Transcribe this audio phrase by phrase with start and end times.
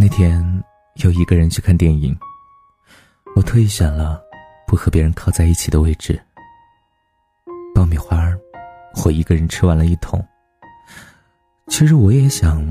[0.00, 0.42] 那天
[1.04, 2.16] 又一个人去看电影，
[3.36, 4.18] 我特意选了
[4.66, 6.18] 不和别人靠在一起的位置。
[7.74, 8.32] 爆米花，
[9.04, 10.26] 我一个人吃完了一桶。
[11.66, 12.66] 其实我也想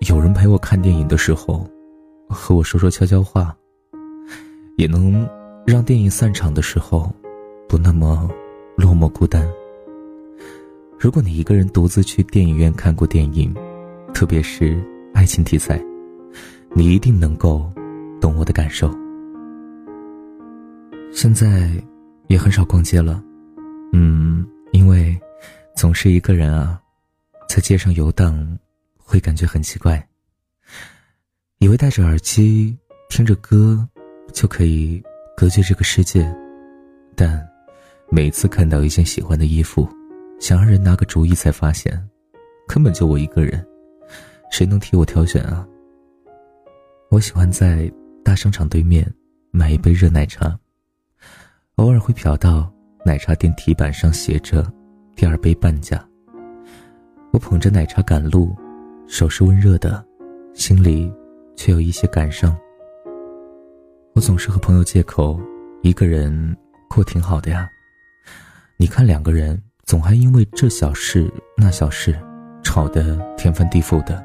[0.00, 1.66] 有人陪我看电影的时候，
[2.28, 3.56] 和我说说悄悄话，
[4.76, 5.26] 也能
[5.66, 7.10] 让电影散场的时候
[7.66, 8.30] 不那么
[8.76, 9.50] 落寞孤单。
[10.98, 13.54] 如果你一个人独自去电影院看过电影，
[14.12, 15.82] 特别是爱情题材，
[16.76, 17.72] 你一定能够
[18.20, 18.90] 懂我的感受。
[21.12, 21.70] 现在
[22.26, 23.22] 也很少逛街了，
[23.92, 25.16] 嗯，因为
[25.76, 26.80] 总是一个人啊，
[27.48, 28.58] 在街上游荡，
[28.98, 30.04] 会感觉很奇怪。
[31.58, 32.76] 以为戴着耳机
[33.08, 33.88] 听着歌
[34.32, 35.00] 就可以
[35.36, 36.28] 隔绝这个世界，
[37.14, 37.48] 但
[38.10, 39.88] 每次看到一件喜欢的衣服。
[40.40, 41.96] 想让人拿个主意，才发现，
[42.66, 43.64] 根本就我一个人，
[44.50, 45.66] 谁能替我挑选啊？
[47.14, 47.88] 我喜欢在
[48.24, 49.08] 大商场对面
[49.52, 50.58] 买一杯热奶茶，
[51.76, 52.68] 偶尔会瞟到
[53.04, 54.66] 奶茶店提板上写着
[55.14, 56.04] “第二杯半价”。
[57.30, 58.52] 我捧着奶茶赶路，
[59.06, 60.04] 手是温热的，
[60.54, 61.08] 心里
[61.54, 62.52] 却有一些感伤。
[64.16, 65.40] 我总是和朋友借口
[65.84, 66.56] 一个人
[66.90, 67.70] 过挺好的呀，
[68.76, 69.62] 你看两个人。
[69.84, 72.18] 总还因为这小事那小事，
[72.64, 74.20] 吵得天翻地覆的。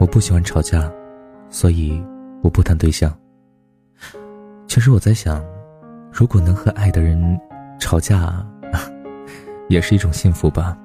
[0.00, 0.90] 我不喜欢吵架，
[1.50, 2.02] 所以
[2.42, 3.12] 我不谈对象。
[4.66, 5.44] 其实我在想，
[6.12, 7.38] 如果能和爱的人
[7.80, 8.46] 吵架，
[9.68, 10.76] 也是一种幸福吧。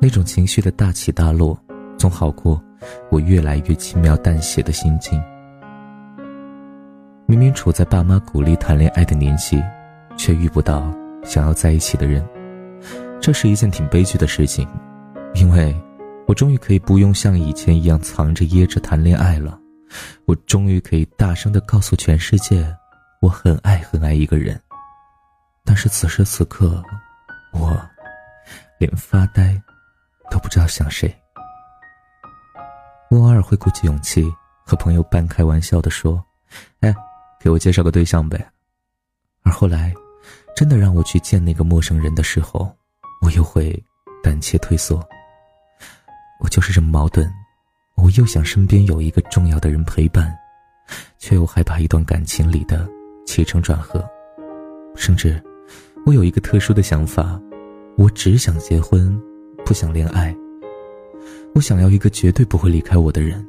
[0.00, 1.58] 那种情绪的大起大落，
[1.96, 2.62] 总好过
[3.10, 5.20] 我越来越轻描淡写的心境。
[7.26, 9.60] 明明处在爸妈鼓励谈恋爱的年纪，
[10.16, 10.88] 却遇不到
[11.24, 12.24] 想要在一起的人。
[13.20, 14.68] 这是一件挺悲剧的事情，
[15.34, 15.74] 因为，
[16.26, 19.58] 我终于可以不用像以前一样藏着掖着谈恋爱了，
[20.26, 22.66] 我终于可以大声的告诉全世界，
[23.20, 24.60] 我很爱很爱一个人。
[25.64, 26.82] 但是此时此刻，
[27.52, 27.80] 我，
[28.78, 29.60] 连发呆，
[30.30, 31.14] 都不知道想谁。
[33.10, 34.24] 我偶尔会鼓起勇气
[34.64, 36.24] 和朋友半开玩笑的说
[36.80, 36.94] ：“哎，
[37.40, 38.44] 给我介绍个对象呗。”
[39.42, 39.94] 而后来，
[40.56, 42.74] 真的让我去见那个陌生人的时候。
[43.22, 43.82] 我又会
[44.22, 45.02] 胆怯退缩。
[46.38, 47.26] 我就是这么矛盾，
[47.96, 50.32] 我又想身边有一个重要的人陪伴，
[51.18, 52.88] 却又害怕一段感情里的
[53.26, 54.04] 起承转合。
[54.94, 55.42] 甚至，
[56.04, 57.40] 我有一个特殊的想法，
[57.96, 59.20] 我只想结婚，
[59.64, 60.34] 不想恋爱。
[61.54, 63.44] 我想要一个绝对不会离开我的人，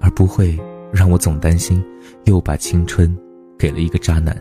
[0.00, 0.58] 而不会
[0.92, 1.82] 让我总担心
[2.24, 3.16] 又把青春
[3.58, 4.36] 给了一个渣男。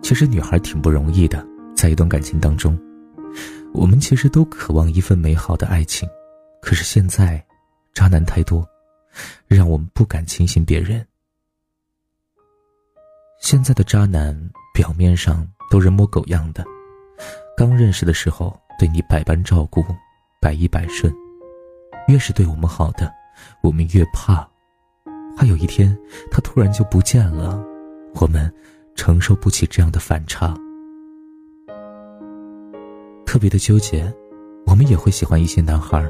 [0.00, 1.44] 其实，女孩挺不容易的，
[1.74, 2.78] 在一段感情当中。
[3.74, 6.08] 我们其实都渴望一份美好的爱情，
[6.62, 7.44] 可是现在，
[7.96, 8.62] 渣男太多，
[9.46, 11.04] 让我们不敢轻信别人。
[13.40, 14.38] 现在的渣男
[14.74, 16.62] 表面上都人模狗样的，
[17.56, 19.82] 刚认识的时候对你百般照顾，
[20.42, 21.10] 百依百顺，
[22.06, 23.10] 越是对我们好的，
[23.62, 24.46] 我们越怕，
[25.34, 25.98] 怕有一天
[26.30, 27.58] 他突然就不见了，
[28.16, 28.54] 我们
[28.94, 30.54] 承受不起这样的反差。
[33.24, 34.12] 特别的纠结，
[34.66, 36.06] 我们也会喜欢一些男孩，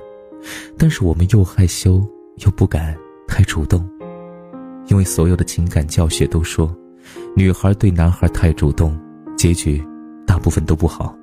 [0.79, 2.07] 但是我们又害羞
[2.45, 3.89] 又不敢太主动，
[4.87, 6.75] 因为所有的情感教学都说，
[7.37, 8.99] 女孩对男孩太主动，
[9.37, 9.85] 结局
[10.27, 11.17] 大部分都不好。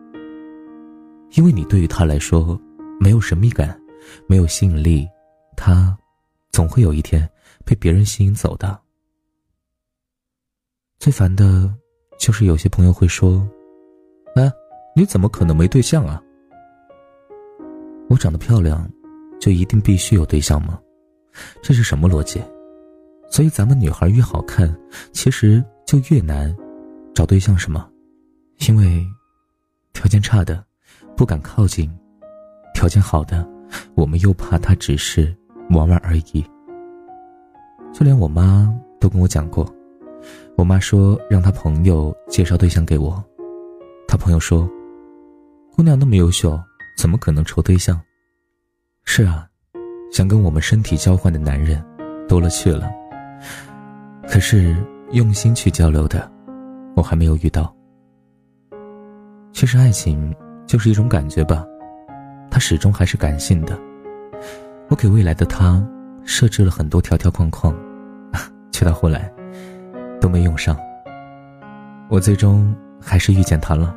[1.35, 2.59] 因为你对于他来说
[2.99, 3.79] 没有神秘感，
[4.27, 5.07] 没有吸引力，
[5.55, 5.97] 他
[6.51, 7.29] 总会有一天
[7.65, 8.79] 被别人吸引走的。
[10.99, 11.73] 最烦的，
[12.19, 13.47] 就是有些朋友会说，
[14.35, 14.51] 啊。
[14.95, 16.21] 你怎么可能没对象啊？
[18.09, 18.87] 我长得漂亮，
[19.43, 20.79] 就一定必须有对象吗？
[21.61, 22.41] 这是什么逻辑？
[23.29, 24.73] 所以咱们女孩越好看，
[25.11, 26.55] 其实就越难
[27.13, 27.89] 找对象，是吗？
[28.69, 29.05] 因为
[29.91, 30.63] 条件差的
[31.17, 31.93] 不敢靠近，
[32.73, 33.45] 条件好的
[33.95, 35.35] 我们又怕他只是
[35.71, 36.41] 玩玩而已。
[37.93, 39.69] 就连我妈都跟我讲过，
[40.55, 43.21] 我妈说让她朋友介绍对象给我，
[44.07, 44.65] 她朋友说。
[45.75, 46.57] 姑娘那么优秀，
[46.97, 47.99] 怎么可能愁对象？
[49.05, 49.47] 是啊，
[50.11, 51.83] 想跟我们身体交换的男人
[52.27, 52.89] 多了去了。
[54.27, 54.75] 可是
[55.11, 56.31] 用心去交流的，
[56.95, 57.73] 我还没有遇到。
[59.51, 60.33] 其实爱情
[60.65, 61.63] 就是一种感觉吧，
[62.49, 63.77] 它始终还是感性的。
[64.87, 65.85] 我给未来的他
[66.23, 67.75] 设置了很多条条框框，
[68.71, 69.31] 却到后来
[70.19, 70.75] 都没用上。
[72.09, 73.95] 我最终还是遇见他了。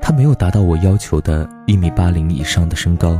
[0.00, 3.18] 他没有达到我要求的一米八零以上的身高，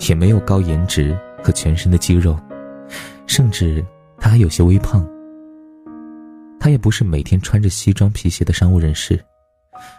[0.00, 2.38] 也没有高颜值和全身的肌肉，
[3.26, 3.84] 甚至
[4.18, 5.06] 他还有些微胖。
[6.60, 9.24] 他也不是每天穿着西装皮鞋的商务人士，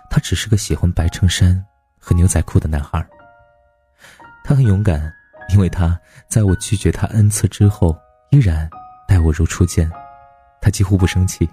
[0.10, 1.64] 他只是个喜欢白衬衫
[1.98, 3.06] 和牛仔裤的男孩。
[4.44, 5.12] 他很勇敢，
[5.54, 7.98] 因为他在我拒绝他 n 次之后，
[8.32, 8.70] 依然
[9.08, 9.90] 待我如初见。
[10.62, 11.50] 他几乎不生气，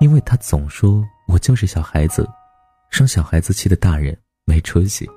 [0.00, 2.28] 因为他总说我就是小孩子，
[2.90, 5.08] 生小孩子气的大人没出息。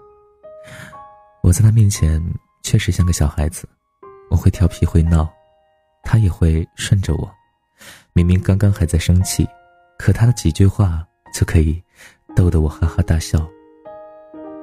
[1.42, 2.22] 我在他面前
[2.62, 3.68] 确实像个小孩子，
[4.30, 5.28] 我会调皮会闹，
[6.04, 7.30] 他也会顺着我。
[8.14, 9.48] 明明刚刚还在生气，
[9.98, 11.82] 可他的几句话就可以
[12.36, 13.48] 逗得我哈哈大笑。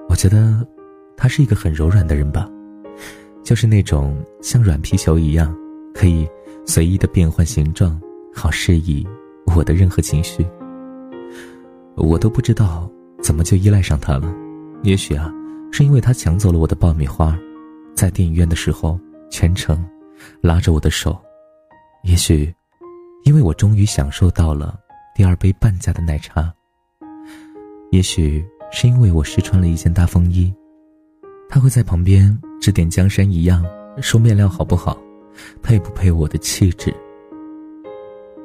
[0.09, 0.67] 我觉得
[1.17, 2.49] 他是一个很柔软的人吧，
[3.43, 5.57] 就是那种像软皮球一样，
[5.95, 6.29] 可以
[6.67, 8.01] 随意的变换形状，
[8.35, 9.07] 好适宜
[9.57, 10.47] 我的任何情绪。
[11.97, 12.91] 我都不知道
[13.23, 14.33] 怎么就依赖上他了，
[14.83, 15.33] 也许啊。
[15.73, 17.37] 是因为他抢走了我的爆米花，
[17.97, 19.01] 在电影院的时候
[19.31, 19.83] 全程
[20.43, 21.19] 拉着我的手，
[22.05, 22.55] 也许
[23.25, 24.79] 因为我终于享受到了
[25.15, 26.53] 第二杯半价的奶茶，
[27.91, 30.55] 也许是因为我试穿了一件大风衣，
[31.49, 33.65] 他会在旁边指点江山一样
[34.03, 34.97] 说面料好不好，
[35.63, 36.95] 配不配我的气质。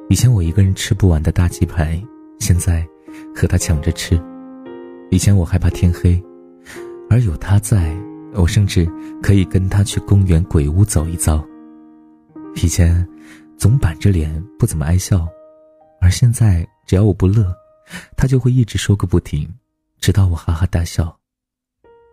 [0.09, 2.01] 以前我一个人吃不完的大鸡排，
[2.39, 2.87] 现在
[3.35, 4.19] 和他抢着吃。
[5.09, 6.21] 以前我害怕天黑。
[7.09, 7.93] 而有他在，
[8.33, 8.87] 我甚至
[9.21, 11.43] 可以跟他去公园鬼屋走一遭。
[12.55, 13.07] 以前
[13.57, 15.27] 总板着脸不怎么爱笑，
[15.99, 17.53] 而现在只要我不乐，
[18.17, 19.47] 他就会一直说个不停，
[19.99, 21.15] 直到我哈哈大笑。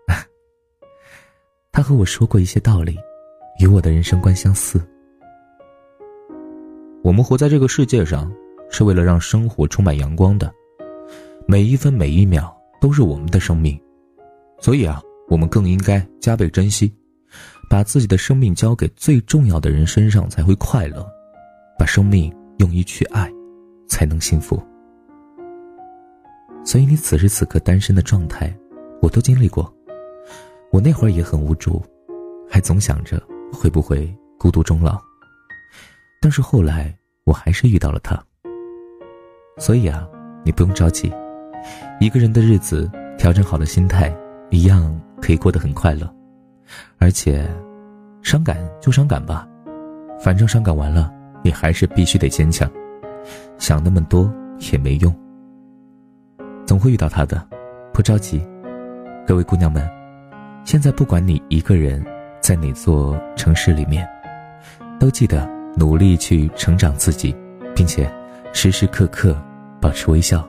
[1.73, 2.99] 他和我说过一些道理，
[3.61, 4.81] 与我的人生观相似。
[7.03, 8.32] 我们活在这个世界上，
[8.70, 10.53] 是为了让生活充满阳光的，
[11.47, 13.81] 每一分每一秒都是我们的生命。
[14.61, 16.93] 所以啊，我们更应该加倍珍惜，
[17.69, 21.07] 把自己的生命交给最重要的人身上才会快乐，
[21.79, 23.31] 把生命用于去爱，
[23.87, 24.63] 才能幸福。
[26.65, 28.55] 所以你此时此刻单身的状态，
[29.01, 29.73] 我都经历过。
[30.71, 31.83] 我那会儿也很无助，
[32.51, 33.23] 还总想着
[33.53, 34.99] 会不会孤独终老。
[36.21, 36.95] 但是后来
[37.25, 38.19] 我还是遇到了他。
[39.59, 40.09] 所以啊，
[40.45, 41.13] 你不用着急，
[42.01, 44.15] 一个人的日子，调整好了心态。
[44.51, 46.09] 一样可以过得很快乐，
[46.99, 47.47] 而且，
[48.23, 49.47] 伤感就伤感吧，
[50.20, 51.12] 反正伤感完了，
[51.43, 52.70] 你还是必须得坚强，
[53.59, 54.32] 想那么多
[54.73, 55.15] 也没用。
[56.67, 57.47] 总会遇到他的，
[57.93, 58.43] 不着急。
[59.26, 59.88] 各位姑娘们，
[60.65, 62.05] 现在不管你一个人
[62.41, 64.09] 在哪座城市里面，
[64.99, 67.35] 都记得努力去成长自己，
[67.75, 68.11] 并且
[68.53, 69.37] 时时刻刻
[69.81, 70.47] 保持微笑，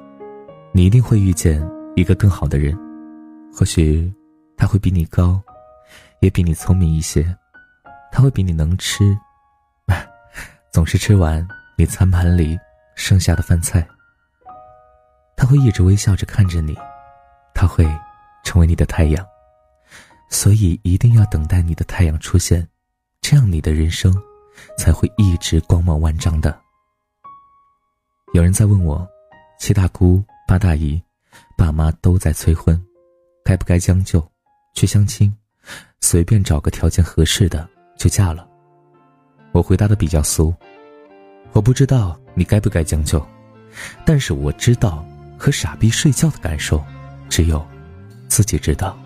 [0.71, 1.61] 你一定会遇见
[1.95, 2.77] 一个更好的人。
[3.53, 4.11] 或许
[4.59, 5.41] 他会比你高，
[6.19, 7.33] 也比你聪明一些，
[8.11, 9.17] 他会比你能吃，
[10.73, 11.47] 总是吃完
[11.77, 12.59] 你餐盘里
[12.93, 13.87] 剩下的饭菜。
[15.37, 16.77] 他会一直微笑着看着你，
[17.55, 17.87] 他会
[18.43, 19.25] 成为你的太阳，
[20.29, 22.67] 所以一定要等待你的太阳出现，
[23.21, 24.13] 这样你的人生
[24.77, 26.59] 才会一直光芒万丈的。
[28.33, 29.07] 有人在问我，
[29.57, 31.01] 七大姑八大姨，
[31.57, 32.77] 爸妈都在催婚。
[33.41, 34.21] 该不该将就，
[34.79, 35.29] 去相亲，
[35.99, 37.67] 随便找个条件合适的
[37.97, 38.47] 就嫁了？
[39.51, 40.55] 我回答的比较俗，
[41.51, 43.21] 我不知道你该不该将就，
[44.05, 45.05] 但是我知道
[45.37, 46.81] 和傻逼睡觉的感受，
[47.27, 47.61] 只有
[48.29, 48.97] 自己知道。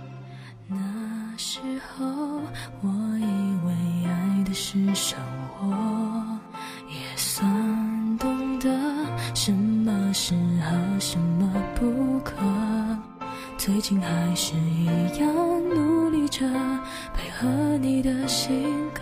[0.67, 1.59] 那时
[1.97, 2.05] 候
[2.81, 3.73] 我以为
[4.07, 5.17] 爱的是生
[13.65, 14.85] 最近还是一
[15.21, 15.33] 样
[15.73, 16.45] 努力着
[17.13, 18.61] 配合你的性
[18.93, 19.01] 格，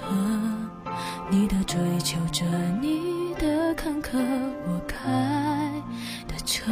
[1.32, 2.46] 你的追求着
[2.80, 4.20] 你的坎坷，
[4.68, 5.10] 我开
[6.28, 6.72] 的车。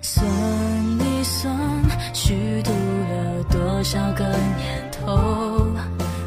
[0.00, 0.26] 算
[0.98, 1.56] 一算，
[2.12, 5.68] 虚度了多少个年头，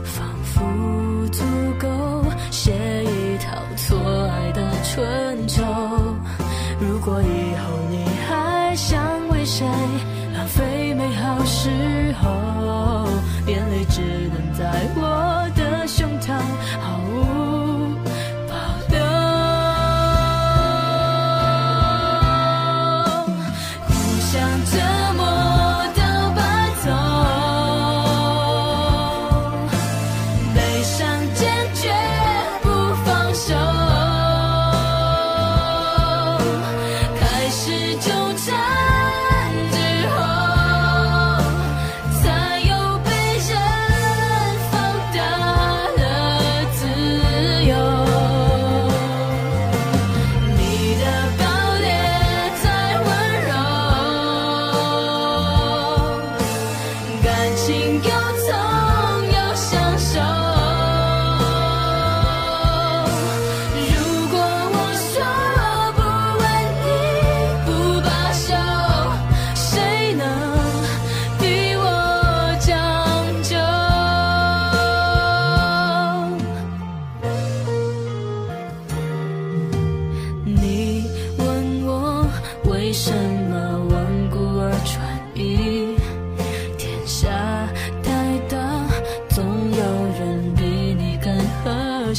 [0.06, 1.44] 仿佛足
[1.78, 2.72] 够写
[3.04, 5.62] 一套错爱的春秋。
[11.66, 13.08] 时候，
[13.48, 14.86] 眼泪只能在